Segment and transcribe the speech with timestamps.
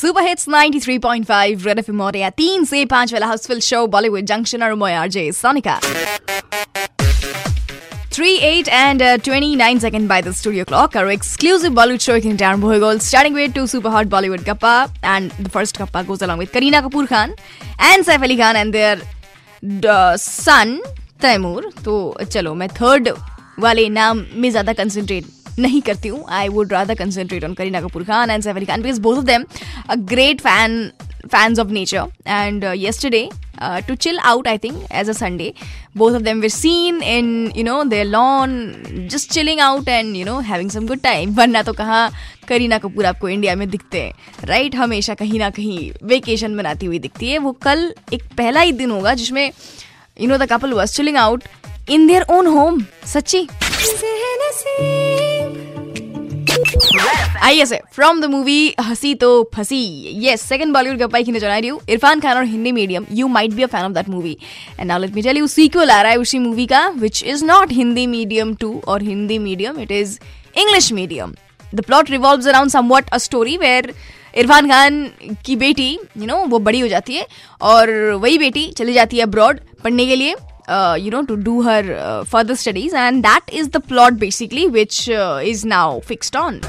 [0.00, 4.62] Super hits 93.5 red FM और या तीन से पाँच वाला हाउसफुल शो बॉलीवुड जंक्शन
[4.62, 5.78] और मैं RJ Sonika
[8.18, 10.94] 38 and uh, 29 second by the studio clock.
[11.00, 14.72] Our exclusive Bollywood show in Darren Bohigol, starting with two super hot Bollywood kappa,
[15.12, 17.34] and the first kappa goes along with Kareena Kapoor Khan
[17.90, 18.96] and Saif Ali Khan and their
[19.96, 20.74] uh, son
[21.26, 21.62] Taimur.
[21.84, 23.08] तो चलो मैं third
[23.58, 25.24] वाले नाम में ज़्यादा concentrate
[25.58, 28.82] नहीं करती हूँ। I would rather concentrate on Kareena Kapoor Khan and Saif Ali Khan
[28.82, 29.44] because both of them
[29.90, 30.90] a great fan
[31.32, 32.02] fans of nature.
[32.34, 33.28] And uh, yesterday
[33.58, 35.48] uh, to chill out i think as a sunday
[35.94, 37.64] both of them were seen in you
[38.04, 38.54] lawn
[39.08, 41.34] just chilling out and you know having some good time.
[41.38, 42.10] वरना तो कहाँ
[42.48, 44.12] करीना कपूर आपको India में दिखते हैं।
[44.44, 48.72] Right हमेशा कहीं ना कहीं वेकेशन मनाती हुई दिखती है। वो कल एक पहला ही
[48.72, 49.50] दिन होगा जिसमें
[50.20, 51.44] you know the couple was chilling out
[51.90, 53.48] in their own home सच्ची।
[56.78, 59.80] आइए से फ्रॉम द मूवी हँसी तो फंसी
[60.24, 63.28] यस सेकंड बॉलीवुड गप्पा की नज़र आ रही हूँ इरफान खान और Hindi medium you
[63.28, 64.36] might be a fan of that movie
[64.78, 67.44] and now let me tell you sequel आ रहा है उसी मूवी का which is
[67.44, 70.18] not Hindi medium too और Hindi medium it is
[70.56, 71.34] English medium
[71.74, 73.92] the plot revolve around somewhat a story where
[74.36, 75.04] Irrfan Khan
[75.46, 77.26] की बेटी you you no know, वो बड़ी हो जाती है
[77.62, 80.34] और वही बेटी चली जाती है अब्रॉड पढ़ने के लिए
[80.68, 84.68] uh, you know to do her uh, further studies and that is the plot basically
[84.68, 86.60] which uh, is now fixed on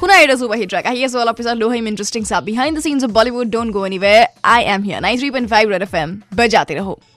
[0.00, 0.66] Who Huna is over here
[1.16, 3.50] all of us are interesting stuff behind the scenes of Bollywood.
[3.50, 4.28] Don't go anywhere.
[4.44, 5.00] I am here.
[5.00, 6.22] 93.5 Red FM.
[6.34, 7.15] Bajate raho.